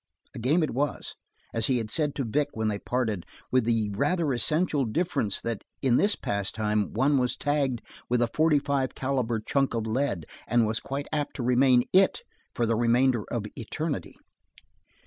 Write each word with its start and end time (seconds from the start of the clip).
A 0.33 0.39
game 0.39 0.63
it 0.63 0.71
was, 0.73 1.13
as 1.53 1.67
he 1.67 1.77
had 1.77 1.91
said 1.91 2.15
to 2.15 2.23
Vic 2.23 2.47
when 2.55 2.69
they 2.69 2.79
parted, 2.79 3.23
with 3.51 3.65
the 3.65 3.91
rather 3.91 4.33
essential 4.33 4.83
difference 4.83 5.39
that 5.41 5.63
in 5.83 5.97
this 5.97 6.15
pastime 6.15 6.91
one 6.91 7.19
was 7.19 7.37
tagged 7.37 7.83
with 8.09 8.19
a 8.19 8.27
forty 8.33 8.57
five 8.57 8.95
caliber 8.95 9.39
chunk 9.39 9.75
of 9.75 9.85
lead 9.85 10.25
and 10.47 10.65
was 10.65 10.79
quite 10.79 11.05
apt 11.13 11.35
to 11.35 11.43
remain 11.43 11.83
"it" 11.93 12.23
for 12.55 12.65
the 12.65 12.75
remainder 12.75 13.25
of 13.25 13.45
eternity. 13.55 14.17